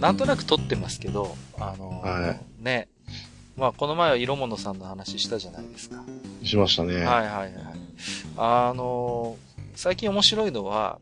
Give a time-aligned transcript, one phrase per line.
[0.00, 2.88] なんとなく撮ってますけど、あの、はね、
[3.56, 6.02] まあ、この前は色物さんの話したじゃないですか。
[6.42, 6.94] しましたね。
[6.94, 7.52] はいはいはい。
[8.36, 9.36] あの、
[9.74, 10.98] 最近面白いのは、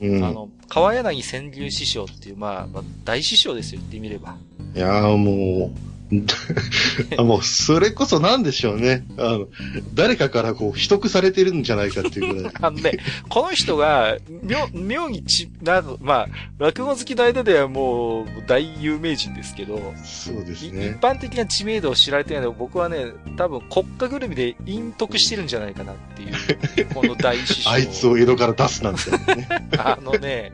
[0.00, 0.24] うん。
[0.24, 4.36] あの、川柳川柳師匠っていう、まあ、まあ、大師匠ですよ、言ってみれば。
[4.74, 5.91] いやーもう、あ
[7.24, 9.04] もう、それこそなんでしょうね。
[9.16, 9.48] あの、
[9.94, 12.52] 誰かからこう、秘匿されてるんじゃないかっていうぐらい。
[12.60, 16.28] あのね、この人が、妙、妙にち、なの、まあ、
[16.58, 20.98] 落語好きの間ではもう、大有名人ですけど、そうですい一ね。
[21.00, 23.06] 般的な知名度を知られてないので、僕はね、
[23.36, 27.70] 多分国家ぐるみで隠匿してるんじゃないかなっていう、この大師匠。
[27.72, 29.48] あいつを江戸から出すなんてね。
[29.78, 30.52] あのね、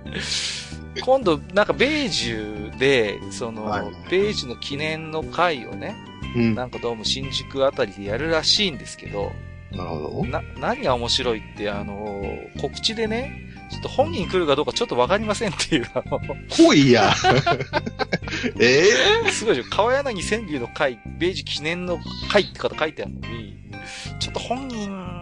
[1.05, 5.97] 今度、なんか、米寿で、その、はい米寿の記念の会をね、
[6.37, 6.55] うん。
[6.55, 9.33] ななんかどうも新宿あたりでやるらしいんですけど、
[9.73, 10.25] るほど。
[10.27, 12.25] な、何が面白いって、あの、
[12.61, 17.13] 告知でね、ちょっと本人来るかどうかちょっとわかりませんっていう、あの、来いや。
[18.59, 18.89] え？
[19.27, 19.71] えすごいでしょ。
[19.71, 21.99] 川柳川柳の会、米寿記念の
[22.31, 23.57] 会って方書いてあるのに、
[24.21, 25.18] ちょっと本人、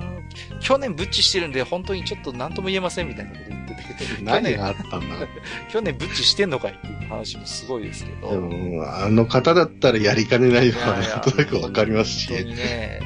[0.61, 3.75] 去年ブッチしてるんで、本当にちょっと何とも言えませんみたいなこと言って
[4.17, 5.17] て、 何があったんだ？
[5.71, 8.31] 去年ブッチしてんのかいっていう話もすごいですけど。
[8.31, 12.51] でも、あの方だったらやりかねないのはなんとなくわかりますし本当ね。
[12.51, 13.01] にね。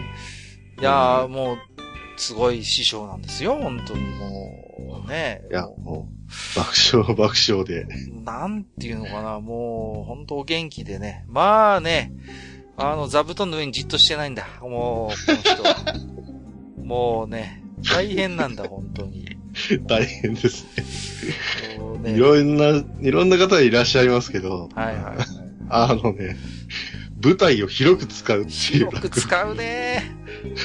[0.80, 1.58] いやーもう、
[2.16, 5.10] すごい師匠なんですよ、本当にもう。
[5.10, 5.42] ね。
[5.50, 6.08] いや、も
[6.54, 7.86] う、爆笑爆笑で。
[8.24, 11.24] なんていうのかな、もう、本当お元気でね。
[11.28, 12.12] まあね、
[12.76, 14.46] あの、座布団の上にじっとしてないんだ。
[14.62, 15.76] もう、この人は。
[16.84, 19.36] もうね、大変なんだ、本当に。
[19.86, 20.66] 大変です
[22.02, 22.12] ね。
[22.12, 25.16] ねいろんな、いろんな方いらっしゃいますけど、はいはい。
[25.68, 26.36] あのね、
[27.22, 30.16] 舞台を広く使うっていうよく使うね。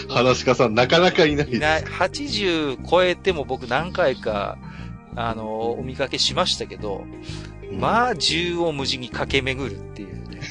[0.09, 1.83] 話し家さんなかなかいないいない。
[1.83, 4.57] 80超えても僕何回か、
[5.16, 7.03] あの、お見かけしましたけど、
[7.72, 10.41] まあ、縦横無尽に駆け巡るっていうね。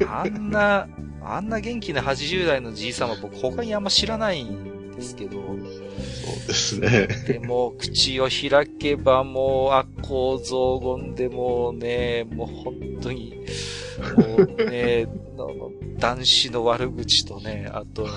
[0.06, 0.88] あんな、
[1.22, 7.08] あんな元気な80代のじいさんは僕他にあんま知らないんですけど、そうですね。
[7.26, 13.44] でも、口を開けばもう悪行増言でもうね、もう本当に、
[14.16, 15.06] もうね、
[15.98, 18.10] 男子の悪口とね、あとね、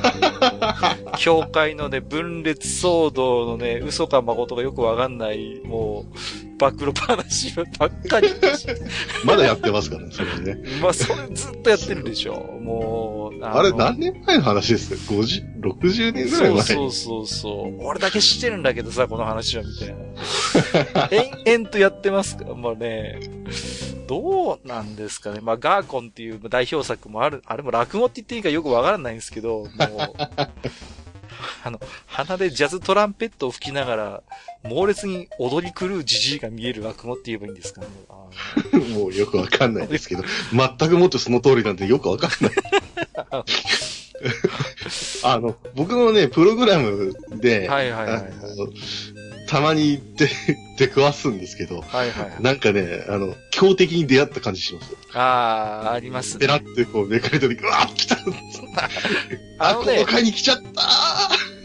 [1.19, 6.05] 教会のね、分裂騒動のね、嘘か誠かよくわかんない、も
[6.43, 8.29] う、暴露話ばっかり。
[9.23, 10.61] まだやってますからね、それね。
[10.81, 12.35] まあ、それずっとやってるでしょ。
[12.61, 17.85] もう、あれの何年前の話ですか ?50、60年ぐらい前そうそうそうそう。
[17.85, 21.09] 俺だけ知ってるんだけどさ、この話は、みたいな。
[21.45, 22.45] 延々とやってますか？
[22.45, 23.19] ら、まあね。
[24.07, 25.39] どうなんですかね。
[25.41, 29.69] まあ、ガーコンっていう代表作もある、あれも落語って言っていいかよくわからないんですけど、もう、
[31.63, 34.23] あの、鼻でジャズトランペットを吹きながら、
[34.63, 37.87] 猛烈に踊り狂うじじいが見える落語って言えばいいんですかね。
[38.09, 38.13] あ
[38.95, 42.53] もうよくわかんないですけど、全くもってその通りなんてよくわかんない。
[45.23, 48.23] あの、僕のね、プログラムで、のはいはいはい
[49.47, 50.29] たまに出、
[50.77, 52.43] 出くわすんですけど、はいはいはい。
[52.43, 54.93] なんかね、あの、強敵に出会った感じします。
[55.13, 56.41] ああ、ありますね。
[56.41, 58.25] ペラってこう、めかれた時、うわー来たあこ
[59.59, 60.81] あのねの、回に来ちゃった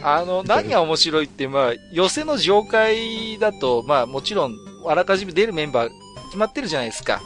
[0.02, 5.90] あの、何が面白いって、まあ、寄せの上会だと、まあ、もちろん、あらかじめ出るメンバー
[6.26, 7.20] 決まってるじゃないですか。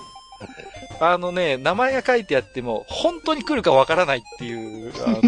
[1.00, 5.20] あのね、名前が書いてあっても、本当に来るかわからないっていう、あの、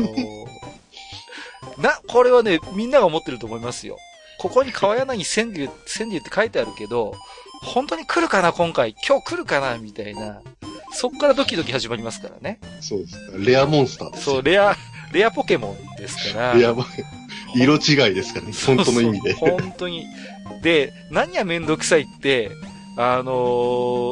[1.83, 3.99] な、これはね、みんなが思ってると思いますよ。
[4.39, 7.15] ここに川柳川柳、川柳って書いてあるけど、
[7.63, 8.95] 本当に来るかな、今回。
[9.07, 10.41] 今日来るかな、みたいな。
[10.93, 12.61] そっからドキドキ始まりますからね。
[12.81, 13.19] そうです。
[13.37, 14.25] レアモンスターです。
[14.25, 14.77] そう、レア、
[15.13, 16.55] レアポケモンですから。
[16.55, 16.87] レアモン、
[17.55, 19.35] 色違いですからね、本当の意味で。
[19.35, 20.07] そうそう本当に。
[20.63, 22.51] で、何がめんどくさいって、
[22.97, 23.33] あの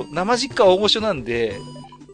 [0.05, 1.57] ー生実家大御所なんで、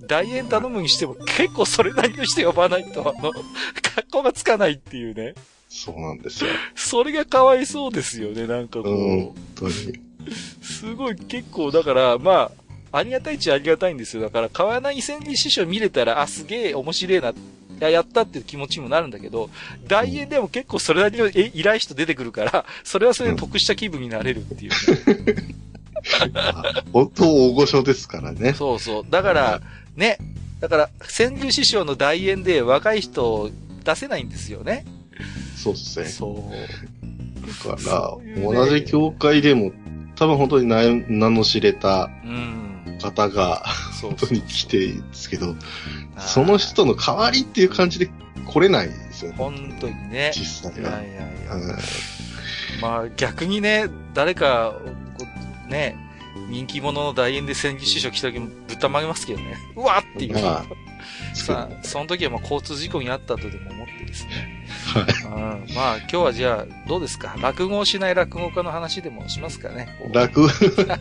[0.06, 5.34] 大演頼むにしても結構それなりの人呼ばないと、あの、格好がつかないっていうね。
[5.68, 6.50] そうなんですよ。
[6.74, 8.92] それがかわいそうですよね、なんかこう。
[8.92, 9.72] うん、本当に。
[10.62, 12.50] すごい結構、だから、ま
[12.92, 14.22] あ、ありがたいっちゃありがたいんですよ。
[14.22, 17.34] だから、川柳千里師匠見れたら、あ、すげえ面白いな、い
[17.82, 19.50] や、やったっていう気持ちにもなるんだけど、
[19.88, 25.34] 大演でも結構それなりのえ偉い人出てくるから、それはそれで得した気分になれるっていうね、
[26.92, 28.54] 本当大御所ですからね。
[28.54, 29.04] そうそう。
[29.08, 29.60] だから、
[29.96, 30.18] ね、
[30.60, 33.50] だから、川柳師匠の大演で若い人を
[33.84, 34.84] 出せないんですよね。
[35.56, 36.06] そうですね。
[36.06, 37.68] そう。
[37.68, 39.72] だから、ね同じ教会でも、
[40.16, 42.98] 多分本当に名名の知れたうん。
[43.00, 43.64] 方が
[44.08, 45.54] 本当に来てですけど、
[46.18, 48.10] その人の代わりっていう感じで
[48.46, 49.36] 来れないですよね。
[49.38, 50.32] 本当にね。
[50.34, 50.90] 実際は。
[50.90, 51.54] いやいやいや。
[51.54, 51.76] うん
[52.80, 54.74] まあ逆にね、誰か、
[55.68, 55.96] ね、
[56.48, 59.56] 人気者の大演で千里師匠来た時もぶったまりますけどね。
[59.76, 60.34] うわっていう。
[60.34, 60.64] まあ、
[61.34, 64.61] さあ、その時はまあ交通事故にあったとでも思ってですね。
[64.82, 65.66] はい。
[65.66, 67.34] うん、まあ今日はじゃあ、どうですか？
[67.40, 69.88] 落語をしない落語家の話でもしますかね？
[70.02, 70.14] こう。
[70.14, 70.42] 楽、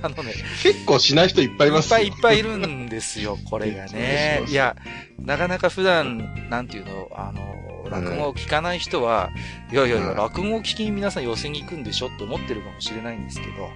[0.01, 0.33] あのね、
[0.63, 1.99] 結構しない人いっぱいいますよ。
[1.99, 4.43] いっぱいいっぱいいるんですよ、これがね。
[4.47, 4.75] いや、
[5.19, 9.31] なかなか普段、なんていうの、あの、落語を聞かない人は、
[9.71, 10.15] いやいやいや、うん。
[10.17, 13.69] 落語を聞きに皆さん寄せに行くんでしょって思ってるかもしれないんですけど、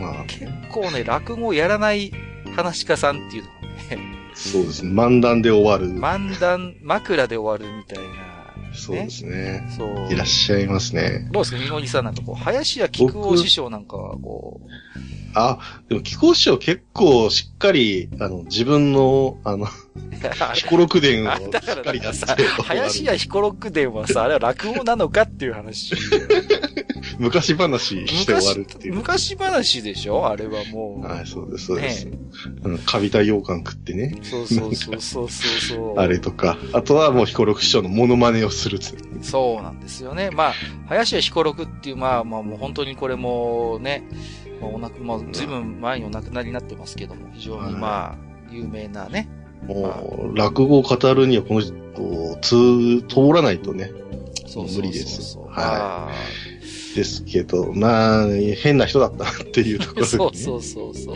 [0.00, 2.12] まあ、結構ね、落語をやらない
[2.56, 3.56] 話家さんっていうのは
[3.96, 3.98] ね、
[4.34, 4.92] そうですね。
[4.92, 5.92] 漫談で終わる。
[5.98, 8.37] 漫談、枕で終わるみたいな。
[8.72, 9.66] そうですね。
[9.76, 10.12] そう。
[10.12, 11.28] いらっしゃいますね。
[11.32, 14.68] どうですか、みのりさんなんかこう、林家菊王師匠なんかはこう、
[15.34, 19.66] あ、でも、気候師匠結構しっかり、あの、自分の、あの、
[20.54, 25.94] 彦六伝をだからさ、林家彦六伝はさ、あれは落語なのかっていう話。
[27.18, 28.94] 昔話して終わるっていう。
[28.94, 31.06] 昔話でしょあれはもう。
[31.06, 32.06] はい、そうです、そうです。
[32.06, 32.18] ね
[32.62, 34.18] うん、カビタ羊羹食ってね。
[34.22, 35.98] そうそうそうそうそうそう。
[35.98, 36.58] あれとか。
[36.72, 39.24] あとはもう彦六師匠のモノマネをするっていう。
[39.24, 40.30] そうなんですよね。
[40.30, 40.52] まあ、
[40.88, 44.04] 林家彦六っていう、まあまあもう本当にこれもね、
[44.60, 48.16] まあ、お亡く、まあ、ずいぶん前にお亡くなりになってますけども、非常にまあ、
[48.50, 49.28] 有名なね。
[49.66, 51.72] もう、落語を語るにはこの人、
[52.40, 53.90] 通、通らないとね。
[54.46, 56.10] そうそうそうそう無理ですはは
[56.94, 58.26] ですけど、まあ、
[58.56, 60.10] 変な人だったなっていうところい。
[60.10, 60.18] で、ね。
[60.18, 61.14] そうそうそうそう。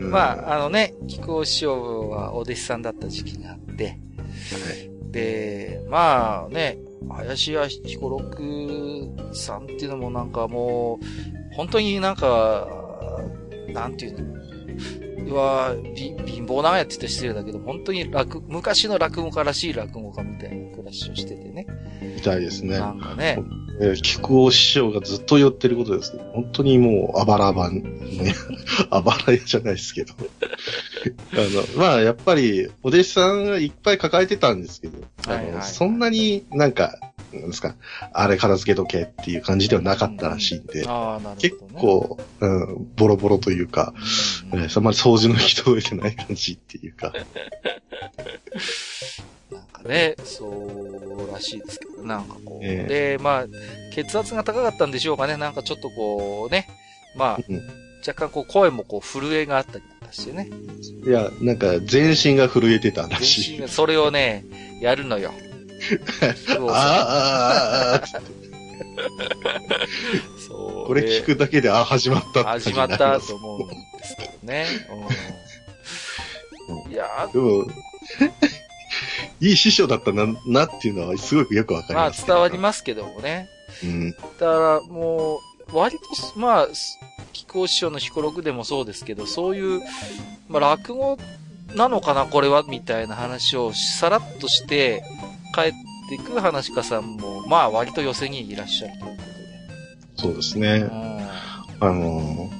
[0.00, 6.76] うんまあ、あのね、木久扇師匠はお弟子さんだった時期があって、はいで、まあね、
[7.08, 12.68] 林家彦六さんっていうのもなんかもう、本当になんか、
[13.68, 14.34] なんていうの、
[15.26, 21.66] うわび貧乏なやって言ったら失礼だけど、本当に落、昔の落語家らしい落語家みたいな暮らしをしててね。
[22.16, 22.78] みたいですね。
[22.78, 23.38] なんかね、
[23.80, 28.34] えー菊尾師匠がずっと言ってることですけど、本当にもう、あばらばん、ね、
[28.90, 30.12] あばら屋じゃないですけど。
[31.32, 36.98] あの、まあ、やっぱり、お弟子さんがいっぱい抱えてたんですけど、あのはいはいそんなになんか、
[37.40, 37.74] なんですか、
[38.12, 41.36] あれ片付けとけっていう感じではなかったらしいんで、ああ、なるほど、ね。
[41.40, 43.94] 結構、うん、ボロボロというか、
[44.52, 47.12] うん、えーあんまり掃除の行き届いてない感じっていうか、
[49.50, 52.58] なんかね、そうらしいですけど、なんかこう。
[52.62, 53.46] えで、まあ、
[53.92, 55.36] 血圧が高かったんでしょうかね。
[55.36, 56.68] なんかちょっとこうね、
[57.16, 60.50] まあ、うん若干こう声もこう震えがあったりなんかしてね。
[61.06, 63.68] いや、なんか全身が震えてたらしい。
[63.68, 64.44] それをね、
[64.82, 65.32] やるのよ。
[66.46, 68.06] そうああ、ああ、
[70.46, 70.86] そう。
[70.86, 74.66] これ聞くだけで、あ、始まったって始まったと思うんですけどね。
[76.86, 77.64] うん、いやでも、
[79.40, 82.26] いい師匠だったな、なっていうのはすごくよくわかー、まあります。
[82.26, 83.48] 伝わりますけどもね。
[83.82, 84.10] うん。
[84.12, 85.40] だからも
[85.72, 86.68] う、割と、まあ、
[87.32, 89.80] 気候師匠の彦六でもそうですけど、そういう、
[90.48, 91.18] まあ、落語
[91.74, 95.02] なのかな、これは、みたいな話をさらっとして、
[95.54, 95.72] 帰っ
[96.08, 99.22] ていく話家さんも、まあ、割と寄せにいらっしゃるというこ
[100.16, 100.90] そうですとねで。。
[101.80, 102.50] あの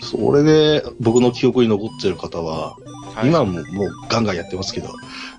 [0.00, 2.76] ー、それで僕の記憶に残ってる方は、
[3.14, 4.90] はい今ももうガンガンやってますけど、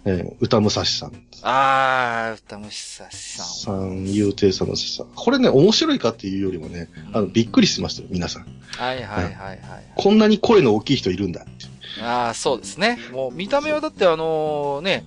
[0.04, 1.12] えー歌武蔵さん、
[1.44, 3.46] あー、歌虫ささん。
[3.46, 5.08] さん、ゆうていさんのさん。
[5.16, 8.44] これね、面白いかっていうよりもね、あの、びっくりしてましたよ、皆さん。
[8.44, 9.60] はいはいはいはい。
[9.96, 12.04] こんなに声の大きい人いるんだって。
[12.04, 13.00] ああ、そうですね。
[13.14, 15.06] もう見た目はだってあのね、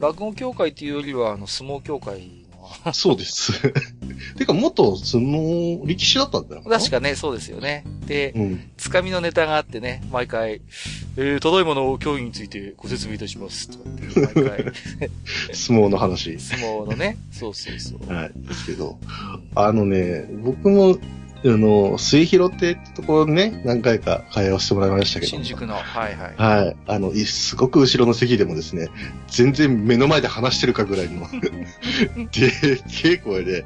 [0.00, 2.46] 落語協会っていうよりは、あの、相撲協会
[2.86, 3.52] の、 そうです。
[4.36, 6.62] てか、元相撲力士だったんだよ。
[6.62, 7.84] 確かね、そうですよね。
[8.06, 8.70] で、うん。
[8.76, 10.60] つかみのネタがあってね、毎回、
[11.16, 13.70] えー、ただいまの競技についてご説明いたします。
[13.70, 13.90] とか
[14.30, 14.72] って、毎回、
[15.52, 16.38] 相撲の話。
[16.38, 18.12] 相撲のね、そうそうそう。
[18.12, 18.32] はい。
[18.36, 18.98] ですけど、
[19.54, 20.98] あのね、僕も、
[21.44, 25.30] あの、末広ってところにね、何回か会話をしてもらいましたけど。
[25.30, 26.34] 新宿の、はいはい。
[26.36, 26.76] はい。
[26.86, 28.88] あの、いすごく後ろの席でもですね、
[29.28, 31.26] 全然目の前で話してるかぐらいの、
[32.30, 33.64] でっけえ声で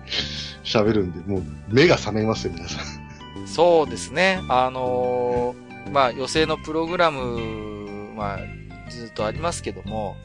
[0.65, 3.47] 喋るんで、もう目が覚めますよ、皆さん。
[3.47, 4.41] そうですね。
[4.49, 10.17] あのーまあ、予選のプログラム、まあ、ずっとありますけども、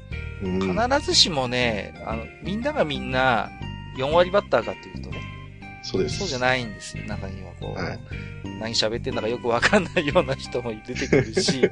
[0.44, 3.50] うん必ずしもね、あの、みんながみんな、
[3.98, 5.20] 4割バッターかっていうとね、
[5.88, 6.20] そうです。
[6.20, 7.06] そうじゃないんですよ。
[7.06, 8.00] 中にはこう、はい
[8.60, 11.70] 何喋ってんだかよくわかんないような人も出てくるし、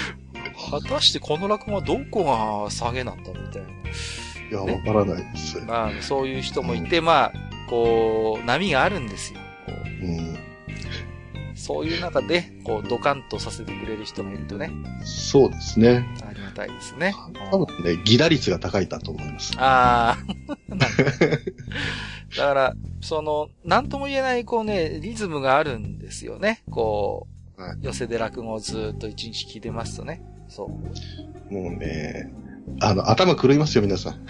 [0.70, 3.62] 果たしてこの落語はどこが下げなんだみたい
[4.50, 4.74] いや、ね？
[4.74, 5.58] わからないです。
[5.60, 5.66] な。
[5.66, 7.32] まあ、そういう人もいて、まあ、
[7.68, 9.40] こう、波があるんですよ。
[9.66, 10.38] こううん。
[11.54, 14.70] そういう中で、こう、ドカンとさせてくれる人がいるとね、
[15.04, 16.06] そうですね。
[16.26, 17.14] ありがたいですね。
[17.50, 19.52] 多分ね、ギラ率が高いだと思います。
[19.58, 20.16] あ
[20.68, 20.86] あ、なんか
[22.36, 26.62] だから、その、なんとも言えない、こうね、リズムがあるんですよね。
[26.70, 30.22] こう、はい寄せで落語をずっと一日聞いてますとね。
[30.48, 31.54] そう。
[31.54, 32.32] もうね、
[32.80, 34.26] あの、頭狂いますよ、皆さん。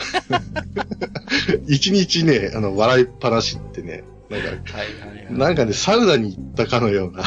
[1.69, 5.33] 一日ね、あの、笑いっぱなしってね、なんか、はいはいはい。
[5.33, 7.23] なんかね、サウナに行ったかのような、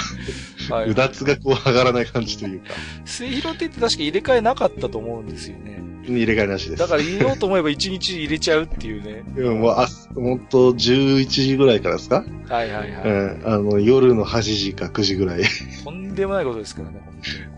[0.76, 2.68] はい うだつがこう上がらない感じというか、
[3.06, 5.83] 末広亭って確か入れ替えなかったと思うんですよね。
[6.08, 6.80] 入れ替えなしです。
[6.80, 9.24] だから入れようと思えば1日入れちゃうっていうね。
[9.38, 13.04] いやもう、あ、ほんと、11時ぐらいからですか、はいはいはい。
[13.04, 13.42] うん。
[13.46, 15.44] あの、夜の8時か9時ぐらい。
[15.84, 17.02] とんでもないことですからね、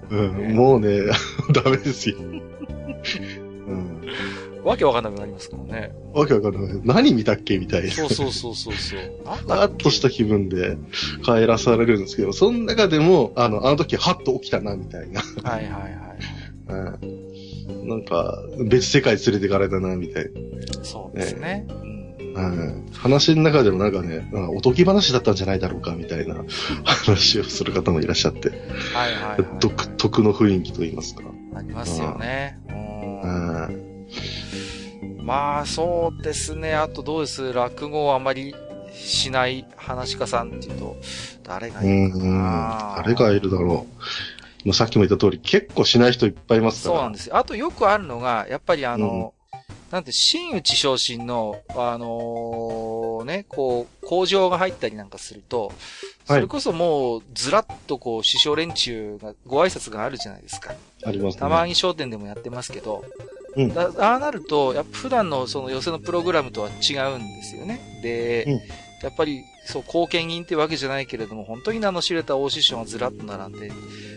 [0.09, 0.53] 本う当に。
[0.53, 0.55] ん。
[0.55, 1.01] もうね、
[1.53, 2.17] ダメですよ。
[2.19, 4.01] うん。
[4.63, 5.91] わけわかんなくなりますからね。
[6.13, 6.81] わけわかんない。
[6.83, 7.91] 何見たっけみたいな。
[7.91, 8.99] そうそうそうそうそう。
[9.25, 10.77] なんふだわっとした気分で
[11.23, 15.21] 帰らされるんですけど、その中でも、あの、あの時はっと起きたな、みたいな。
[15.43, 15.95] はいはいはい。
[16.67, 17.34] うん。
[17.67, 18.37] なんか、
[18.69, 20.29] 別世界連れてかれたな、みたい
[20.83, 21.65] そうですね。
[21.69, 22.47] うんな。
[22.47, 22.85] うん。
[22.93, 26.35] 話の中でもなんかね、なんかおとぎ話だったんじゃないだろうか、みたいな
[26.83, 28.59] 話をする方もいらっしゃって、はい
[29.13, 29.45] はいはい。
[29.59, 31.23] 独特の雰囲気と言いますか。
[31.55, 32.59] ありますよね。
[32.69, 32.79] ううん
[35.21, 35.25] ん。
[35.25, 36.73] まあそうですね。
[36.75, 37.53] あとどうです？
[37.53, 38.53] 落語をあまり
[38.93, 40.97] しない話し家さんっていうと、
[41.43, 42.37] 誰がういるかん。
[42.37, 43.93] な誰がいるだろう。
[44.65, 46.95] まあさっきも言った通り、結構しない人いっぱいいますから。
[46.95, 47.37] そうなんですよ。
[47.37, 49.33] あとよくあるのが、やっぱりあの、
[49.91, 55.71] なんて、真打ち昇進の、あのね、こう、工場が入ったりなんかすると、
[56.25, 60.73] それこそもう、ずらっとこう、師匠連中が、ご挨拶があるじゃないですか。
[61.05, 61.39] ありますね。
[61.39, 63.05] たまに商店でもやってますけど、
[63.55, 68.01] うんだああなると、やっぱ普段のその寄せのプログラムとは違うんですよね。
[68.01, 68.61] で、うん
[69.01, 73.71] やっぱり、そう、貢献人ってわけじゃないけれども、本当に名の知れた大師匠がずらっと並んで、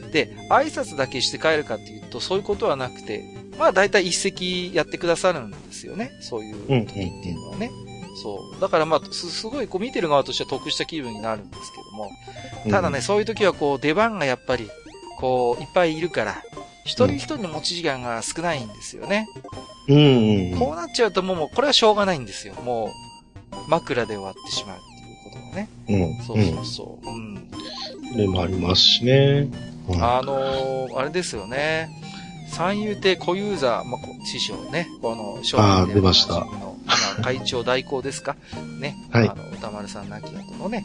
[0.08, 3.24] で、挨拶だけして帰るかっていうと、そういうことはなくて、
[3.58, 6.12] まあ大体一席やってくださるんですよね。
[6.20, 7.70] そういう時っていうのはね。
[8.22, 8.60] そう。
[8.60, 12.10] だからまあ、す、すごいこう見てる側としては得した気分になるんですけども、
[12.70, 14.68] ただね、そういう時はこう、出番がやっぱり、
[15.18, 16.42] こう、いっぱいいるから、
[16.84, 19.28] 一人一人の持ち時間が少ないんですよね。
[19.88, 20.58] うん、うんうん。
[20.58, 22.54] こうなっちゃうともう、これはしょうがないんですよ。
[22.64, 25.68] もう、枕で終わってしまうっていうことがね。
[25.88, 26.24] うん。
[26.24, 27.08] そうそうそう。
[27.08, 27.50] うん。
[28.12, 29.48] それもありますしね。
[29.88, 31.88] うんあのーあれですよね。
[32.50, 34.88] 三遊亭小遊三、まあ、こ師匠ね。
[35.02, 36.76] この、商あー出ましたの、
[37.16, 38.36] 今、会長代行ですか？
[38.80, 38.96] ね。
[39.12, 40.84] はいあの、歌丸さん亡き後のね、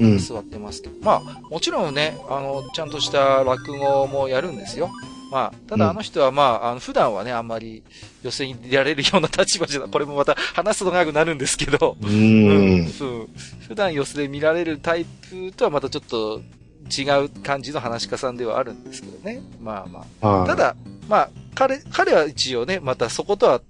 [0.00, 0.94] ううんん、座ってますけど。
[1.02, 4.90] まあ、もちろんね、あの、ちゃんとした落語もやるんですよ。
[5.30, 7.82] まあ、たうんだあの人はまあ、あの普段はね、あんまり
[8.22, 9.90] 寄せに出られるような立場じゃない。
[9.90, 12.06] これもまた話すと長くなるんですけど、う。
[12.06, 13.28] うんん普
[13.74, 16.40] 段寄せで見られるタイプとはまたちょっと
[16.88, 19.40] 違う感じの話し家さんではあるんですけどね。
[19.62, 20.28] まあまあ。
[20.38, 20.76] はいただ、
[21.08, 23.60] まあ、彼、彼は一応ね、またそことは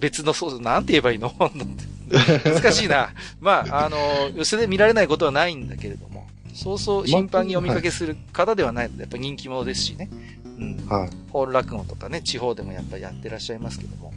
[0.00, 1.32] 別の、そう、なんて言えばいいの？
[2.44, 3.10] 難しいな。
[3.40, 3.96] まあ、あの、
[4.36, 10.08] 寄せで見られないことはないんだけれども、そうそう頻繁にお見かけする方ではないので、やっぱ人気者ですしね。
[10.58, 10.86] うん。
[10.88, 11.10] はい。
[11.30, 14.12] ホール落語とかね、地方でもやっぱりやってらっしゃいますけども。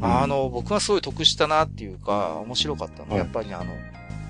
[0.00, 3.66] あの、僕がすごい得したなっていうか、面白かったのは、はいやっぱりあの、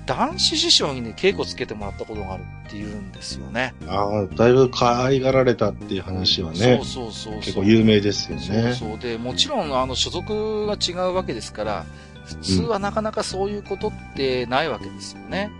[0.07, 3.75] 男子師匠にね、稽古つけてもらったことがあるっていうんですよね。
[3.87, 7.35] ああ、だいぶ可愛がられたっていう話はねそう、そうそう。
[7.41, 8.73] 結構有名ですよそうね。
[8.73, 8.97] そう。
[8.97, 11.85] で、もちろん、あの、所属が違うわけですから、
[12.25, 15.51] 普通はなかなかそういうことってないわけですよね。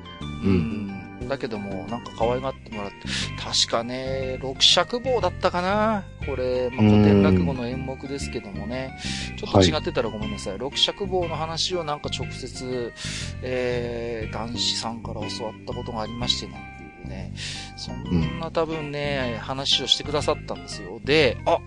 [0.43, 0.49] うん
[0.87, 0.96] ん
[1.27, 2.97] だけども、なんか可愛がってもらって、
[3.41, 6.03] 確かね、六尺棒だったかな。
[6.25, 8.97] これ、まあ、古典落語の演目ですけどもね、
[9.37, 10.57] ちょっと違ってたらごめんなさい。
[10.57, 12.93] 六尺棒の話をなんか直接、
[13.41, 17.33] えー、男子さんから教わったことがありましてなんていうね、
[17.77, 20.99] そんな多分ね、話をしてくださったんですよ。
[21.03, 21.59] で、あ、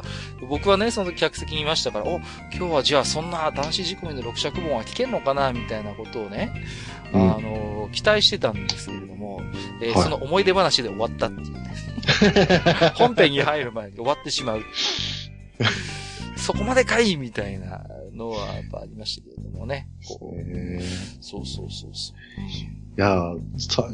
[0.49, 2.21] 僕はね、その時客席にいましたから、お、
[2.53, 6.53] 今日はじゃあそんな男子仕込みの六尺本は聞けるのかなみたいなことをね、
[7.13, 7.43] あうん。
[7.43, 9.10] の、期待してたんですけれども、
[9.83, 11.71] えーはいその思い出話で終わったっていうね。
[12.95, 14.63] 本編に入る前に終わってしまう。
[16.37, 19.89] そこまでかいみたいなのはやっぱありましたけれどもね。
[20.09, 20.35] こ
[21.21, 22.71] そうそうそうそう。
[22.99, 23.89] いや、さ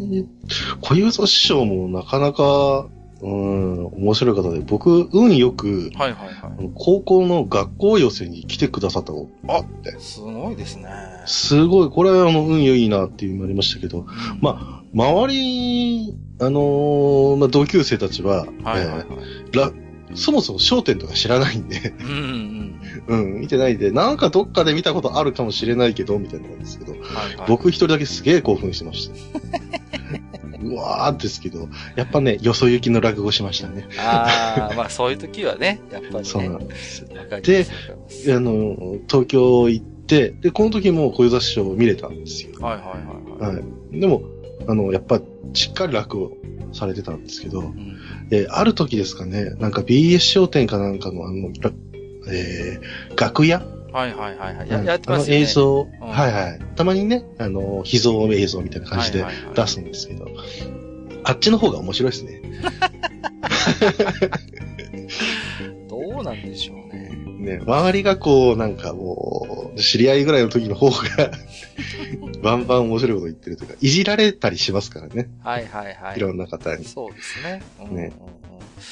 [0.81, 2.87] 小遊三師匠もなかなか、
[3.23, 10.89] うん、面白い方で、僕、運よく、はいはいはあの高校の学校寄せに来てくださったあってい。、すごいですね。
[11.27, 14.07] すごい、これはあの、運良いなっていうのもありましたけど、うん
[14.41, 19.07] ま周り、あのーまあ、同級生たちは、はいはいはい。
[19.09, 19.73] えーら
[20.15, 27.01] そもそも商店とか知らないんで、うんうんうん、見てないんで、なんかどっかで見たことあるかもしれないけど、みたいなんですけど、うん。
[27.01, 27.49] はいはい。
[27.49, 29.15] 僕一人だけすげえ興奮してました。
[30.63, 33.89] うわーですけど、やっぱね、よそ行きの落語しましたね。
[33.99, 36.25] ああ、まあそういう時はね、やっぱりね。
[36.25, 37.05] そうなんです。
[38.25, 42.53] であの、東京行って、で、この時も小遊三師匠を見れたんですよ。
[42.61, 43.57] はいはいはいはい。
[43.57, 43.63] は
[43.93, 44.01] い。
[44.01, 44.23] でも、
[44.69, 45.21] あの、やっぱ、
[45.55, 46.37] しっかり落語
[46.73, 48.29] されてたんですけど、うん。
[48.29, 51.71] で、ある時ですかね、なんか BS 商店かなんかのあの、ら
[52.29, 53.63] えー、楽屋？
[53.93, 54.69] はいはいはいはい。
[54.69, 55.37] やうんやってますよね。
[55.37, 56.61] あの映像、んはいはい。
[56.75, 60.27] たまにね、あの、秘蔵映像みたいな感じで出すんですけど、
[61.25, 62.43] あっちの方が面白いですね。
[65.89, 67.11] どうなんでしょうね。
[67.39, 70.97] ね、周りがこう、なんかもう、知り合いぐらいの時の方が、
[72.47, 75.29] バンバン面白いこと言ってるというか、いじられたりしますからね。
[75.43, 76.17] はいはいはい。
[76.17, 76.85] いろんな方に。
[76.85, 77.63] そうですね。
[77.81, 78.37] うんねうんうん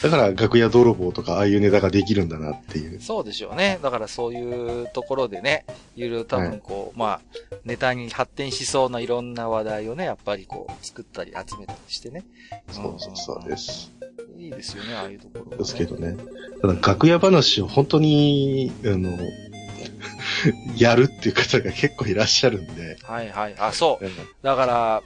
[0.02, 3.00] だから、楽屋泥棒とか、ああいうネタができるんだなっていう。
[3.00, 3.78] そうでしょうね。
[3.82, 7.20] だからそういうところでね、いろいろ多分こう、まあ、
[7.64, 12.24] ネタに発展しそうないろんな話題をね、やっぱりこう、作ったり集めたりしてね。
[12.72, 13.92] そうそうそうです。
[14.38, 15.56] いいですよね、ああいうところ、ね。
[15.58, 16.16] ですけどね。
[16.62, 19.18] ただ、楽屋話を本当に、あの、
[20.76, 22.96] やるっていう方が結構いらっしゃるんで。
[23.02, 23.54] はいはい。
[23.58, 24.04] あ、そう。
[24.04, 25.02] うんだから、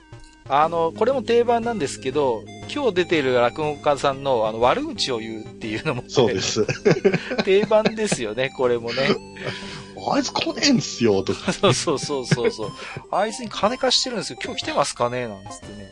[0.51, 2.43] あの、これも定番なんですけど、
[2.75, 6.41] 今日出てる落語家さんのあの悪口を言うっていうのも、ね、そうで。
[6.41, 6.67] す。
[7.45, 9.09] 定番ですよね、これもね。
[10.11, 11.53] あいつ来ねえんすよ、とか。
[11.53, 12.71] そうそうそうそうそう。
[13.11, 14.39] あいつに金貸してるんですよ。
[14.43, 15.89] 今日来てますかねなんつってね。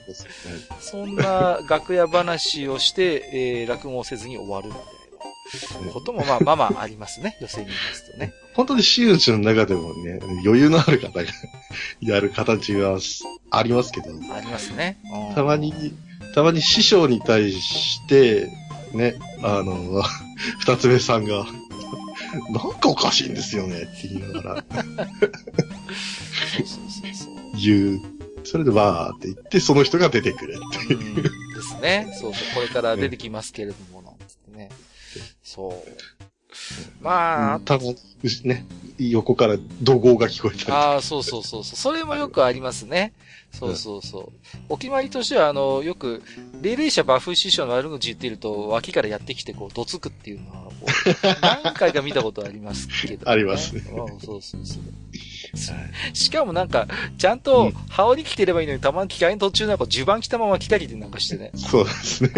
[0.81, 4.96] そんな楽屋話をして、えー、落語をせずに終わるみたいな
[5.93, 7.37] こともまあまあまあありますね。
[7.41, 8.33] 女性に言いますとね。
[8.55, 11.25] 本当に真打ちの中でもね、余裕のある方が
[12.01, 12.99] やる形は
[13.51, 14.99] ありますけど、ありますね。
[15.29, 15.73] うんたまに、
[16.35, 18.51] たまに師匠に対して、
[18.93, 20.03] ね、あの、
[20.61, 21.47] 二つ目さんが、
[22.51, 27.35] なんかおかしいんですよねって言いながらそうそうそうそう。
[27.61, 28.01] 言う。
[28.45, 30.99] それでわーって言って、その人が出てくるっていう。
[30.99, 31.15] うん
[31.57, 32.07] ですね。
[32.21, 32.55] そうそう。
[32.55, 33.96] これから出てきますけれども。
[35.57, 37.03] そう。
[37.03, 37.97] まあ、たまに
[38.45, 38.67] ね、
[38.99, 40.73] 横から怒号が聞こえたり。
[40.73, 41.77] ああ、そうそうそうそう。
[41.77, 43.15] それもよくありますね。
[43.59, 44.33] そうそうそう。
[44.69, 46.23] お決まりとしては、あの、よく、
[46.61, 50.71] 霊霊者バフ師匠の悪口言ってると、脇からやってきて、こう、どつくっていうのは、
[51.63, 54.83] 何回か見たことありますけど、 ありますねうんそうそうそう。
[56.13, 61.51] しかもなんか、ちゃんと、羽織着てればいいのに、たまに機械の途中なんか、襦袢着たまま来たりでなんかしてね。
[61.55, 62.31] そうですね。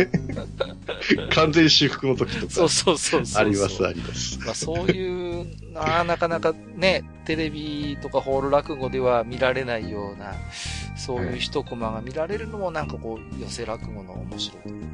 [1.35, 2.53] 完全修復の時とか。
[2.53, 3.43] そうそうそうそう。
[3.43, 4.39] あります、あります。
[4.41, 10.35] まあそういう、ななかなかね、テレビとかホール落語では見られないような、
[10.99, 14.85] そういう一コマが見られるのもなんかこう、寄せ落語の面白いという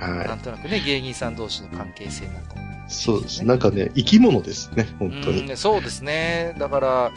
[0.00, 2.62] か、なはんとなくね、芸人さん同士の関係性なんかも。
[2.62, 2.64] い。
[2.88, 3.44] そうです。
[3.44, 5.42] なんかね、生き物ですね、本当に。
[5.42, 6.54] うん、そうですね。
[6.58, 7.12] だから、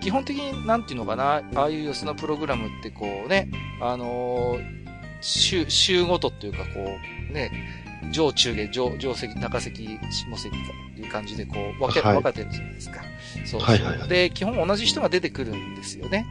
[0.00, 3.50] 基本的に、なんていうのかな、ああいう寄せのプログラムってこうね、
[3.80, 4.78] あのー
[5.20, 6.98] 週、週ごとっていうかこ
[7.30, 7.50] う、ね、
[8.12, 10.50] 上中下、上、上席、中席、下席
[10.94, 13.02] という感じでこう、分け、はい分かれてるじゃないですか。
[13.44, 16.26] そうそうはいはいはいで、基本同じ人が出てくるんですよね。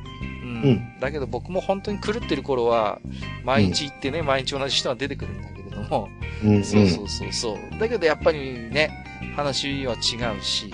[0.64, 0.70] うん。
[0.70, 3.00] うんだけど僕も本当に狂ってる頃は、
[3.44, 6.10] 毎日行ってね、毎日同じ人が出てくるんだけれども、
[6.44, 6.64] うん、うん。
[6.64, 7.80] そうそうそうそう。
[7.80, 8.40] だけどやっぱり
[8.70, 8.90] ね、
[9.36, 9.98] 話は違
[10.38, 10.74] うし、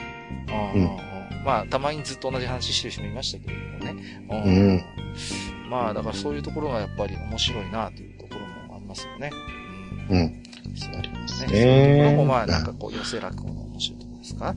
[0.74, 0.98] うんうん
[1.46, 4.04] まあ、たまにずっと同じ話してる人もいましたけれどもね。
[4.30, 4.82] ううん
[5.70, 9.32] まあ、だからそういうところがやっぱり面白いなというところもありますよね。
[10.10, 10.20] うん。
[10.20, 10.44] うん。
[10.78, 11.48] そうありますね。
[11.50, 11.64] そういう
[11.98, 11.98] ね。
[11.98, 14.56] ところもまあ、なんかこう、寄せ落語の面白いところですか？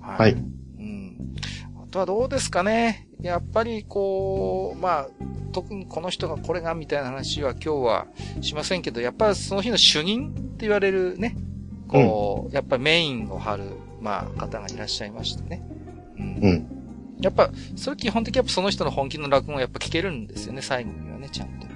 [0.00, 0.32] ははい。
[0.32, 0.36] う
[0.82, 1.16] ん。
[1.82, 3.08] あとはどうですかね？
[3.22, 5.08] やっぱりこう、まあ、
[5.52, 8.06] 特にこの人がこれがみたいな話は今日は
[8.40, 11.36] しませんけど、やっぱりその日の主任って言われるね、
[11.88, 13.64] こう、やっぱりメインを張る、
[14.00, 15.62] まあ、方がいらっしゃいましてね。
[16.18, 16.24] うん。
[16.42, 16.66] うん。
[17.20, 21.66] やっぱ、それ基本的にやっぱその人の本気の落語をやっぱ聞けるんですよね、最後にはね、ちゃんと。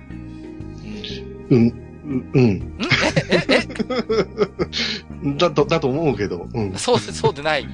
[1.51, 1.59] うん。
[1.59, 2.31] うん。
[2.35, 2.41] うん。
[2.41, 2.79] うん？
[3.31, 3.61] え、え、
[5.39, 6.79] だと、だと思うけど、うんえ、。
[6.79, 7.67] そうで、そうでない。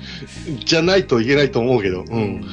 [0.64, 2.44] じゃないといけないと思うけど、うん。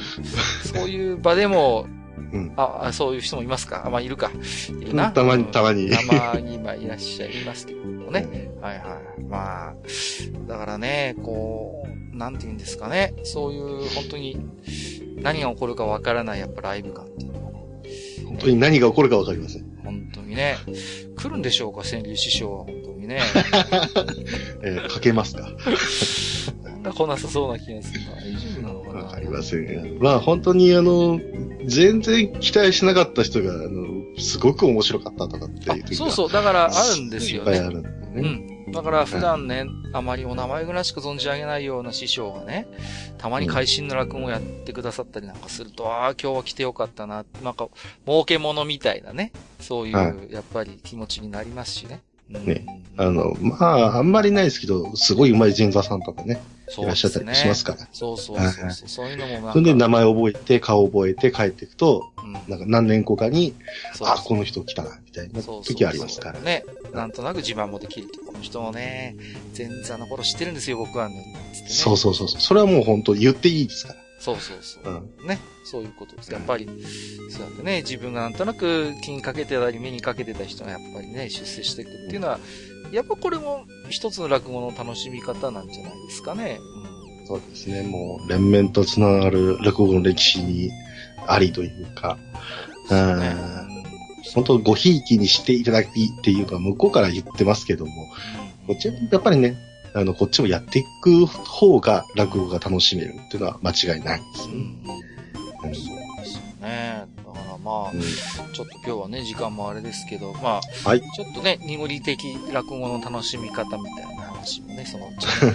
[0.64, 1.86] そういう場でも、
[2.32, 2.52] うん。
[2.56, 3.84] あ、あそういう人もいますか？
[3.86, 4.30] あ、まあ、いるか。
[4.80, 5.10] いるな。
[5.10, 5.90] たまに、うんたまに。
[5.90, 8.50] たまに今いらっしゃいますけどもね。
[8.60, 9.22] はいはい。
[9.28, 9.74] まあ、
[10.46, 13.14] だからね、こう、なんて言うんですかね。
[13.24, 13.62] そういう、
[13.94, 14.38] 本当に、
[15.22, 17.58] 何が起こるかわからない、やっぱライブ感っていうのはね。
[18.26, 19.64] 本当に何が起こるかわかりません。
[19.82, 20.56] 本当にね。
[21.16, 22.79] 来るんでしょうか、川柳師匠は、本
[23.10, 23.20] ね。
[24.62, 25.50] えーかけますか
[26.64, 28.12] なんか来なさそうな気がするな。
[28.16, 30.02] 大丈夫なのかなわかりませんが。
[30.02, 31.20] まあ本当にあの、
[31.66, 33.86] 全然期待しなかった人が、あの、
[34.18, 37.52] すごく面白かったとかっていうそうそう、だからあるんですよね。
[37.52, 38.28] いっぱいあるんだようね。
[38.28, 38.72] ん。
[38.72, 42.66] だから普段ね、あまりお名前ぐらいしか存じ上げないような師匠がね、
[43.18, 47.68] たまに会心の落語をやってくださったりなんかすると、ああ、今日は来てよかったな、なんか、
[48.06, 52.00] 儲け物みたいなね、そういう、はやっぱり気持ちになりますしね。
[52.34, 56.38] うんねあの、まあ、あんまりないですけど、すごい上手い前座さんとかね、
[56.78, 57.88] いらっしゃったりしますから。
[57.92, 58.88] そうそうそうそう。
[58.88, 59.52] そういうのもなんか。
[59.52, 62.32] それで名前覚えて、顔覚えて帰っていくと、うん。
[62.32, 63.54] なんか何年後かに、
[64.02, 66.40] あ、この人来たな、みたいな時ありますから。
[66.40, 66.64] ね。
[66.92, 68.20] なんとなく自慢もできると。
[68.20, 69.16] この人もね、
[69.54, 71.34] 全然あの頃知ってるんですよ、僕は、ね。
[71.68, 72.28] そうそうそう。
[72.28, 73.99] それはもう本当言っていいですから。
[74.20, 74.84] そうそうそう。
[74.84, 75.26] うん。
[75.26, 75.40] ね。
[75.64, 76.32] そういうことです。
[76.32, 76.68] やっぱり、
[77.30, 82.38] そうやってね、自分がなんとなく気にかけてたり目にかけてた人がやっぱりね、出世していくっていうのは、
[82.92, 86.60] やっぱこれも一つの落語の楽しみ方なんじゃないですかね。
[87.26, 87.82] そうですね。
[87.82, 90.70] もう、連綿とつながる落語の歴史に
[91.26, 92.18] ありというか、
[92.90, 93.20] うん。
[94.34, 97.92] 本当ごひいきにしていただきっていうか、向こうから言ってますけども、
[98.66, 99.56] こっちはやっぱりね、
[99.94, 104.54] あの、こっちもやっていく方が落語が楽しめるっていうのは間違いないですね。
[104.54, 104.78] うん。
[105.62, 107.06] そうですよね。
[107.16, 115.08] だからまあ、うんちょっと今日はね、時間もあれですけど、まあ、はいちょっとね、濁り的落語の楽しみ方みたいな話もね、その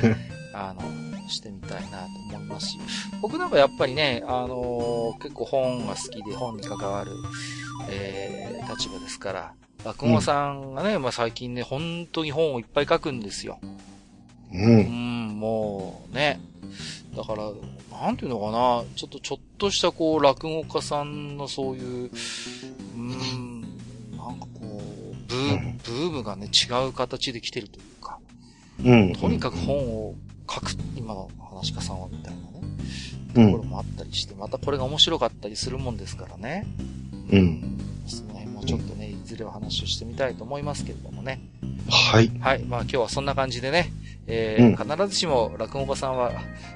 [0.53, 2.79] あの、してみたいなと思いますし、
[3.21, 7.11] 僕なんかやっぱりね、あのー結構本が好きで本に関わる、
[7.89, 13.59] えー、立場ですから、落語さんがね、まあ最近ね、本当に本をいっぱい書くんですよ。
[14.53, 14.57] う。
[14.57, 16.39] うんん、もうね。
[17.15, 17.51] だから、
[17.91, 22.11] なんていうのかな、ちょっとちょっとしたこう、落語家さんのそういう、
[22.95, 23.61] うん、
[24.11, 28.19] なんかこう、ブー、うんブームがね、違う形で来てるというか、
[28.83, 29.13] うん。
[29.13, 30.15] とにかく本を
[30.49, 32.45] 書く、今の話家さんはみたいなね、
[33.35, 36.65] うんところもあったりして、またこれが面白かったりするもんですからね。
[37.31, 37.77] うん。
[38.07, 41.41] その辺もちょっとね、いずれは話をしてみたいと思いますけれどもね。
[41.89, 42.31] はい。
[42.39, 42.63] はい。
[42.63, 43.91] まあ今日はそんな感じでね、
[44.27, 46.31] えうんー必ずしも落語家さんは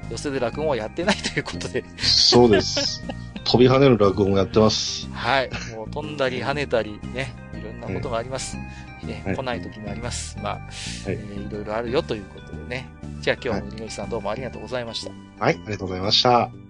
[0.10, 3.04] 寄せで落語をやってないということで、そうです。
[3.46, 5.08] 飛び跳ねる落語もやってます。
[5.12, 5.50] はい。
[5.76, 8.58] もう飛んだり跳ねたりね、いろんなことがあります。
[9.04, 10.38] ね、はい来ない時もあります。
[10.42, 10.64] まあ、はい
[11.08, 12.88] えーいろいろあるよということでね。
[13.22, 15.44] じゃあ今日もにごりさんどうもありがとうございました。
[15.44, 16.69] はい、ありがとうございました。